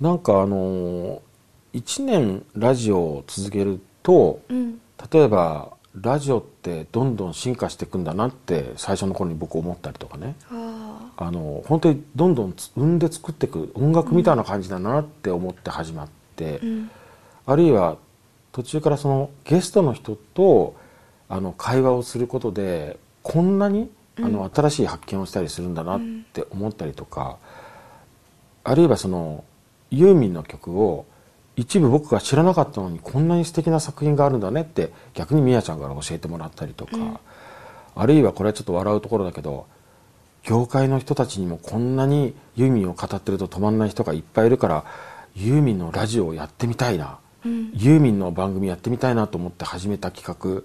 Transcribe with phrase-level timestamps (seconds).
[0.00, 1.22] なんかあの
[1.74, 4.80] 1年ラジオを続けると、うん。
[5.12, 10.36] 例えばラジオってどんどん進化していくんだなって最初の頃に僕思ったりとかね。
[10.50, 16.90] ああの本当にどんどんつ生んで作っていく音楽みたいな感じだなって思って始まって、ーうん。
[17.46, 17.96] あるいは
[18.52, 20.76] 途中からそのゲストの人と
[21.28, 26.00] あの会話をすることでこんなにあの新しい発見をしたりするんだなっ
[26.32, 27.38] て思ったりとか、
[28.62, 29.44] あるいはその
[29.90, 31.06] ユーミンの曲を
[31.56, 36.92] 一部僕が知らなかったのにこんなに素敵な作品があるんだねって逆にみやちゃんから教えてもらったりとか、
[37.96, 39.66] あるいはこれはちょっと笑うところだけど
[40.44, 44.84] 業界の人たちにもこんなにユーミンを語ってると止まんない人がいっぱいいるから
[45.34, 50.62] ユーミンのラジオをやってみたいな、ユーミンの番組やってみたいなと思って始めた企画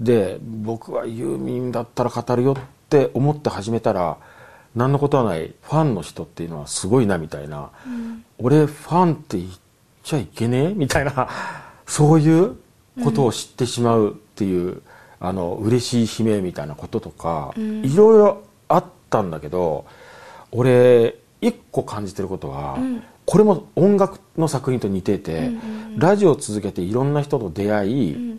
[0.00, 2.56] で僕はユーミンだったら語るよっ
[2.88, 4.18] て思って始めたら
[4.74, 7.70] 何のことはないファンの人っていうのはすごいなみたいな、
[8.38, 9.50] 俺ファンって言っ
[10.02, 10.72] ちゃいけねえ？
[10.74, 11.28] みたいな。
[11.86, 12.56] そういう
[13.04, 14.82] ことを知ってしまうっていう、
[15.20, 19.84] あの嬉しい悲鳴みたいなこととか、いろいろあったんだけど
[20.50, 22.78] 俺一個感じてることは、
[23.26, 25.50] これも音楽の作品と似てて、
[25.96, 28.38] ラジオを続けていろんな人と出会い、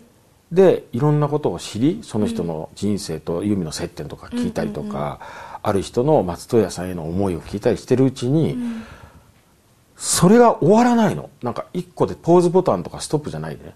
[0.52, 5.20] でいろんなことを知りその人の人生とユーミンの接点とか聞いたりとか、
[5.64, 8.58] ある人の松任谷さんへの思いを聞いたりしてるうちに、
[9.96, 11.32] それが終わらないの。
[11.42, 13.66] なんか一個でポーズボタンとかストップじゃないで。
[13.66, 13.74] ね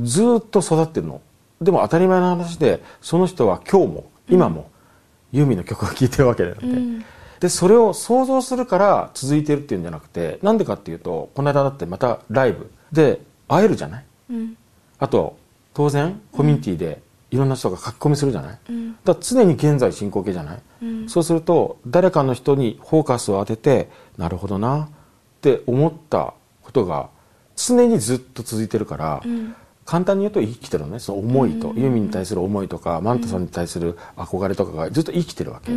[0.00, 1.20] ずーっと育ってるの。
[1.60, 4.68] でも当たり前の話でその人は今日も今も
[5.30, 7.06] ユーミンの曲を聴いてるわけだよね、
[7.38, 14.04] でそれを想像するから続いてるっていうんじゃなくてなんでかっていうとこの間だってまたライブで会えるじゃない？
[14.30, 14.56] うん。
[14.98, 15.36] あと
[15.74, 18.60] 当然コミュニティでいろんな人が書き込みするじゃない、だか
[19.06, 20.62] ら常に現在進行形じゃない、
[21.08, 24.88] そうすると誰かの人にフォーカスを当ててなるほどなっ
[25.40, 27.08] て思ったことが
[27.56, 29.22] 常にずっと続いてるから、
[29.84, 30.98] 簡単に言うと生きてるのね。
[30.98, 35.72] その思いと、ユーミンに対する思いとかマンタさんに対する憧れとかがずっと生きてるわけ、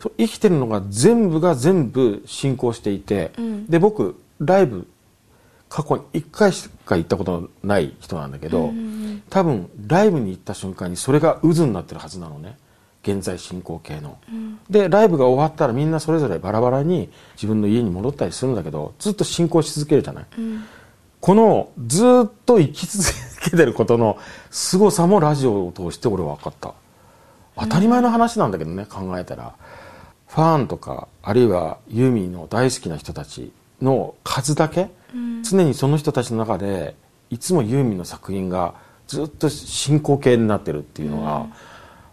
[0.00, 3.30] そう生きてるのが全部が全部進行していて、
[3.68, 4.88] で僕ライブ
[5.68, 8.72] 過去に1回しか行ったことのない人なんだけど、
[9.30, 12.56] 多分ライブに行った瞬間にそれが渦になってるはずなのね。
[13.04, 14.16] 現在進行形の、
[14.70, 20.26] でライブが終わったらみんなそれぞれバラバラに自分の家に戻ったりするんだけどずっと進行し続けるじゃない、
[21.20, 23.04] このずっと生き続
[23.42, 24.18] けてることの
[24.50, 26.74] 凄さもラジオを通して俺は分かった。
[27.56, 29.54] 当たり前の話なんだけどね、考えたら。
[30.28, 33.52] ファンとかあるいはユーミンの大好きな人たち
[33.82, 34.90] の数だけ、
[35.42, 36.94] 常にその人たちの中で
[37.30, 38.74] いつもユーミンの作品が
[39.12, 41.46] ずっと進行形になってるっていうのが、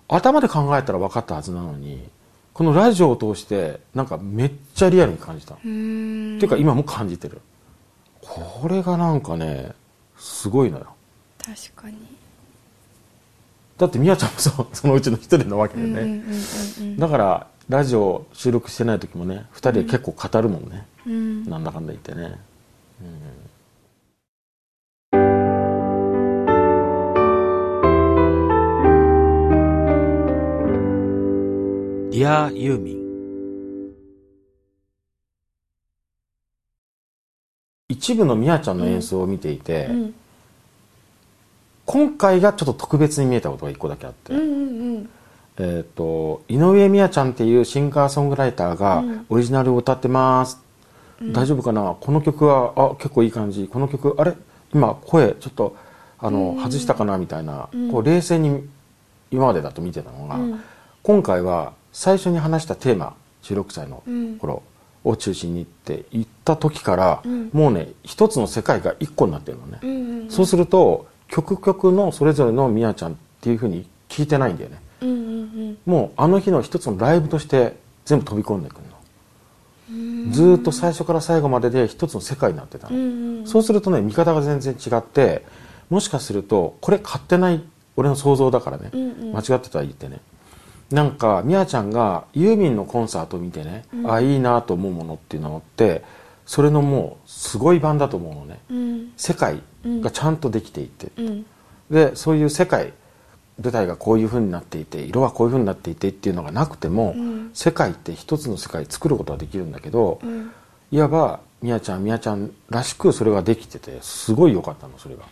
[0.09, 2.09] 頭で考えたら分かったはずなのに
[2.53, 7.39] このラジオを通してなんかめっちゃリアルに感じた、っていうか今も感じてる。
[8.21, 9.71] これがなんかね
[10.17, 10.87] すごいのよ。
[11.41, 11.97] 確かに。
[13.77, 16.33] だってみやちゃんもそうそのうちの一人なわけでね、うんうん
[16.79, 21.45] うんだからラジオ収録してない時もね二人で結構語るもんね、うん。
[21.45, 22.39] なんだかんだ言ってね
[32.19, 33.93] ディアユーミン
[37.87, 40.13] 一部のみやちゃんの演奏を見ていて、うん。
[41.85, 45.09] 今回がちょっと特別に見えたことが一個だけあって、うんうん
[45.59, 50.59] えっ、と井上美也ちゃんっていうシンガーソングライターがオリジナルを歌ってます、
[51.21, 51.95] 大丈夫かな？
[52.01, 53.69] この曲はあ結構いい感じ。
[53.69, 54.33] この曲あれ？
[54.73, 55.77] 今声ちょっと
[56.17, 57.17] あの、外したかな？
[57.17, 58.67] みたいな、こう冷静に
[59.31, 60.61] 今までだと見てたのが、うん。
[61.01, 64.63] 今回は最初に話したテーマ16歳のうん頃
[65.03, 67.49] を中心にって言った時から、ん。
[67.53, 69.89] もうね一つの世界が一個になってるのね、うん
[70.23, 74.79] うんそうすると曲々のそれぞれのみやちゃんっていうふうに聞いてないんだよね。
[75.01, 78.89] うんうんもうあの日の一つのライブとして全部飛び込んでくるの。
[80.31, 85.45] ずーっと最初から最後までで一つの世界になってたの、うんうんそうするとね見方が全然違って
[85.89, 87.63] もしかするとこれ勝手ない
[87.95, 89.33] 俺の想像だからね、うんうん。
[89.33, 90.19] 間違ってたら言ってね
[90.91, 96.03] なんかみやちゃんがユーミンのコンサートを見てね、あいいなと思うものっていうのって
[96.45, 98.59] それのもうすごい版だと思うのね。
[98.71, 99.11] うん。
[99.17, 101.45] 世界がちゃんとできていて、うん。
[101.91, 102.93] でそういう世界
[103.61, 107.51] 舞台がこういう風になっていて色はこういう風になっていてっていうのがなくても、ん。
[107.53, 110.51] 世界って一つの世界作ることはできるんだけど、ん。
[110.91, 115.23] いわばみやちゃんみやちゃんらしくそれができててすごい良かったのそれが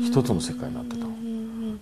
[0.00, 1.12] 一つの世界になってたの。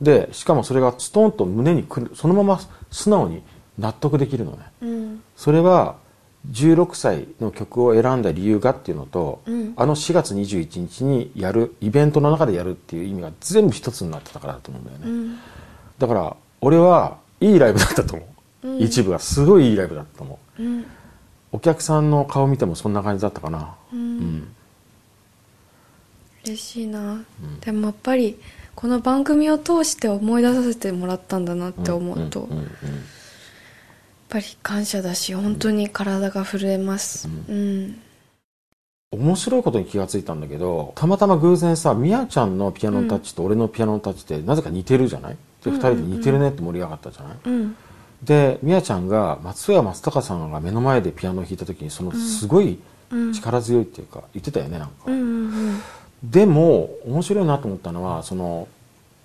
[0.01, 2.61] でしかもそれがストーンと胸にくるそのまま
[2.91, 3.43] 素直に
[3.79, 4.59] 納得できるのね。
[4.83, 5.23] うん。
[5.37, 5.97] それは
[6.51, 9.75] 16歳の曲を選んだ理由がっていうのと、うん。
[9.77, 15.39] あの4月21日にやるイベントの中でやるっていう意味が全部一つになってたからだと思うんだよね、うん。
[15.99, 18.27] だから俺はいいライブだったと思
[18.65, 18.79] う、うん。
[18.83, 20.63] 一部がすごいいいライブだったと思う。
[20.63, 20.87] うん。
[21.53, 23.75] お客さんの顔見てもそんな感じだったかな。
[23.93, 24.49] ううんん
[26.45, 27.23] 嬉しいな、
[27.61, 28.39] でもやっぱり
[28.75, 32.69] この番組を通して思い出させてもらったんだなって思うと、んんんやっ
[34.29, 37.29] ぱり感謝だし本当に体が震えます。
[37.49, 38.01] うん。
[39.13, 45.37] 面白いことに気がついたんだけどたまたま偶然さみやちゃんのピアノのタッチと俺のピアノのタッチってなぜか似てるじゃない？
[45.65, 47.77] で2人で似てるねって盛り上がったじゃない、うん
[48.23, 52.79] でみやちゃんが松任谷正隆さんが目の前でピアノを弾いた時にそのすごい
[53.11, 55.81] うん力強いっていうか言ってたよねなんか、うんうん
[56.23, 58.69] でも面白いなと思ったのはその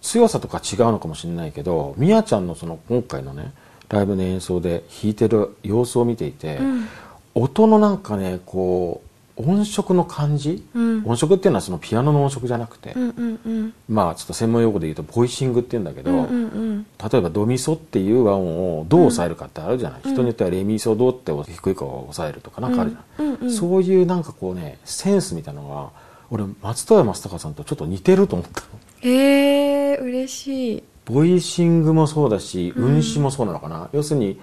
[0.02, 3.52] 強さとか違うのかもしれないけどみやちゃんのその今回のね
[3.90, 6.88] ライブの演奏で弾いてる様子を見ていて、うん。
[7.36, 9.02] 音のなんかねこ
[9.38, 11.04] う音色の感じ、うん。
[11.06, 13.74] 音色っていうのはそのピアノの音色じゃなくて、うんうんうん。
[13.90, 16.36] まあちょっと専門用語で言うとボイシングっていうんだけど、うんうんう
[16.78, 16.84] ん。
[16.84, 20.12] 例えばドミソっていう和音をどう抑えるかってあるじゃない、うん。
[20.14, 23.52] 人によってはレミソドって低いかを抑えるとかなんかあるじゃない、うんうん。
[23.52, 28.68] そういうなんかこうねセンスみたいなのが俺松任谷正隆さんとちょっと似てると思ったの。
[29.02, 30.84] えー、嬉しい。
[31.06, 34.40] ボイシングもそうだし運指もそうなのかな、要するに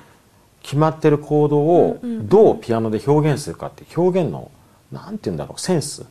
[0.62, 2.16] 決まってるコードをうんうん。
[2.18, 4.50] うんどうピアノで表現するかって表現の
[4.92, 6.04] なんて言うんだろうセンス。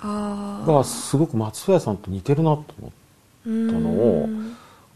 [0.00, 2.92] がすごく松任谷さんと似てるなと思っ
[3.42, 4.28] たのを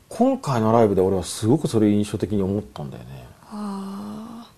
[0.09, 3.27] 今回のライブで俺はすごくそれ印象的に思ったんだよね。
[3.51, 4.51] ああ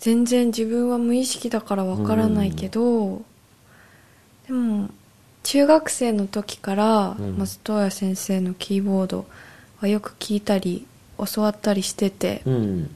[0.00, 3.22] 全然自分は無意識だからわからないけど、
[4.48, 4.88] でも
[5.44, 7.38] 中学生の時からうん。
[7.38, 9.26] 松任谷先生のキーボード
[9.80, 10.86] はよく聞いたり
[11.18, 12.90] 教わったりしてて、うん。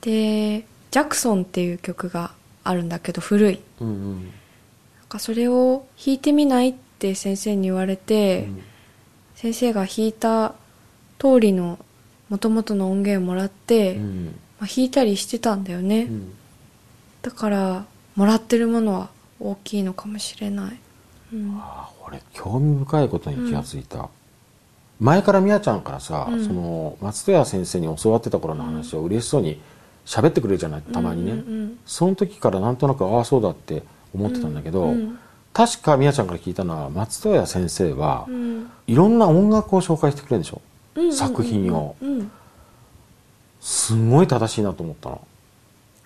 [0.00, 2.32] で「ジャクソン」っていう曲が
[2.64, 3.60] あるんだけど古い。
[3.80, 4.24] うんうん。
[4.24, 4.32] なん
[5.08, 8.48] かそれを弾いてみないって先生に言われて、
[9.34, 10.54] 先生が弾いた
[11.18, 11.78] 通りの
[12.28, 14.24] 元々の音源をもらって、うん。
[14.58, 16.32] まあ、弾いたりしてたんだよね、うん。
[17.22, 20.78] だからもらってるものは大きいのかもしれない、
[21.32, 24.08] うん、ああ俺興味深いことに気がついた、
[25.00, 26.44] 前からみやちゃんからさ、うん。
[26.46, 29.60] その松任谷先生に教わってた頃の話を嬉しそうに
[30.04, 33.82] 喋ってくれるじゃないたまにね、うんうんその時からなんとなくああそうだって
[34.14, 35.18] 思ってたんだけど、うん。
[35.52, 38.70] 確かみやちゃんから聞いたのは松任谷先生は、うん。
[38.86, 40.60] いろんな音楽を紹介してくれるんでしょ、
[40.94, 41.96] うんうんうん作品を。
[42.00, 42.30] うん。
[43.60, 45.20] すごい正しいなと思ったの。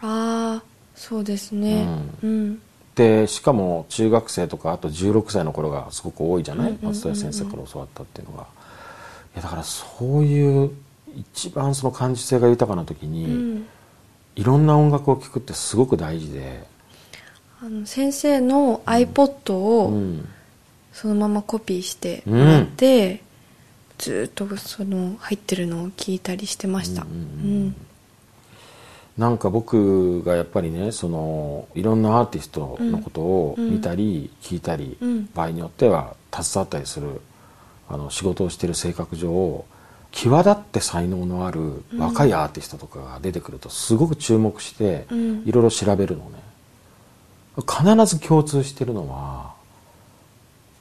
[0.00, 0.62] ああ
[0.94, 1.87] そうですね。
[2.23, 2.61] うん
[2.94, 8.46] でしかも中学生とかあと16歳の頃がすごく多いじゃない、松任谷先生から教わったっていうのが。
[9.35, 10.70] いやだからそういう
[11.17, 13.67] 一番その感受性が豊かな時に、うん。
[14.37, 16.64] いろんな音楽を聴くってすごく大事で、
[17.62, 20.29] あの先生の iPod をうん。
[20.93, 23.20] そのままコピーしてもらって、
[23.99, 27.02] ずーっとその入ってるのを聞いたりしてました。
[27.02, 27.76] ううんん
[29.19, 33.71] なんか僕がやっぱりねそのいろんなアーティストのことをうん。
[33.71, 35.29] 見たり聞いたり、うん。
[35.33, 37.21] 場合によっては携わったりする
[37.89, 39.65] あの仕事をしている性格上
[40.11, 45.43] 際立って才能のある若いアーティストとかが出てくるとすごく注目してうん。
[45.47, 46.43] いろいろ調べるのね。
[47.56, 49.55] 必ず共通してるのは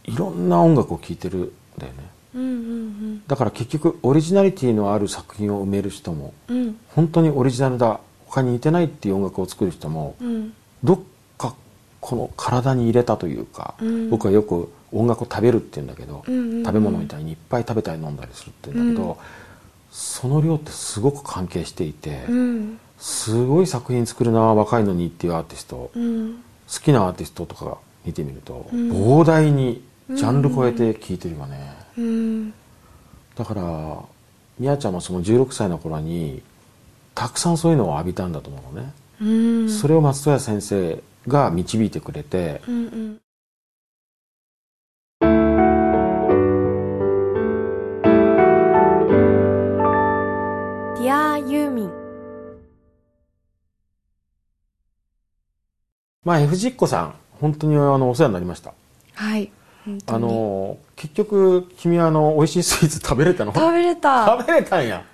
[0.05, 1.99] いろんな音楽を聴いてるんだよね。
[2.35, 6.75] うんうんだから結局オリジナリティのある作品を埋める人もん。
[6.89, 7.99] 本当にオリジナルだ
[8.33, 10.53] 他に似てないっていう音楽を作る人もうん。
[10.83, 10.99] どっ
[11.37, 11.55] か
[12.01, 14.09] この体に入れたというか、うん。
[14.09, 16.65] 僕はよく音楽を食べるって言うんだけど、うんうんうん。
[16.65, 19.17] 食べ物みたいにいっぱい食べたり飲んだりするって言うんだけど、うん。
[19.91, 22.79] その量ってすごく関係していて、うん。
[22.97, 26.43] すごい作品作るな若いのにっていうアーティスト、好うん。
[26.67, 28.91] きなアーティストとか見てみると、うん。
[28.91, 32.53] 膨大にジャンル超えて聴いてるよね、うん。
[33.35, 33.99] だから
[34.57, 36.41] みやちゃんもその16歳の頃に
[37.15, 39.25] たくさんそういうのを浴びたんだと思うのね、う
[39.65, 39.69] ん。
[39.69, 43.19] それを松任谷先生が導いてくれて、うんうん
[50.95, 51.91] ディアユーミン。
[56.23, 58.73] まあ F ジッコさん本当にあのお世話になりました。
[59.13, 59.51] はい
[60.07, 60.21] あに。
[60.21, 63.53] の結局君はあの美味しいスイーツ食べれたの？
[63.53, 64.25] 食べれた。
[64.39, 65.05] 食べれたんや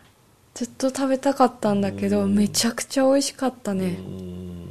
[0.59, 2.35] ずっと食べたかったんだけどうん。
[2.35, 3.95] めちゃくちゃ美味しかったね。
[3.97, 4.69] うん。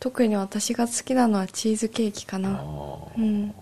[0.00, 3.16] 特に私が好きなのはチーズケーキかあなー。
[3.16, 3.54] うん。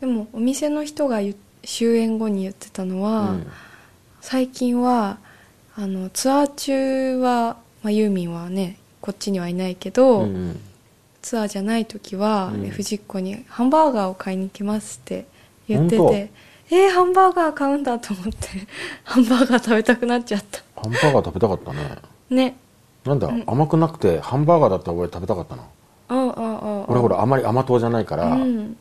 [0.00, 1.20] でもお店の人が
[1.62, 3.46] 終演後に言ってたのは、うん。
[4.20, 5.18] 最近は
[5.76, 10.60] あのツアー中は、まあ、ユーミンはねこっちにはいないけど、うん
[11.20, 12.68] ツアーじゃない時は、うん。
[12.68, 15.26] 藤子にハンバーガーを買いに行きますって
[15.68, 16.32] 言って本て
[16.72, 18.66] えー、ハンバーガー買うんだと思って
[19.04, 21.98] ハンバーガー食べたくなっちゃったハンバーガー食べたかったね。
[22.30, 22.56] ね。
[23.04, 25.62] なんだ、甘くなくてハンバーガーだったら俺食べたかったな
[26.08, 28.76] ああああ俺ほらあまり甘党じゃないから、うん。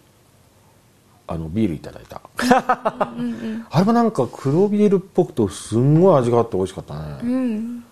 [1.27, 2.21] あのビールいただいた。
[3.17, 7.83] うんうん あれもなんか黒ビールっぽくてすんごい味があって美味しかったね、うん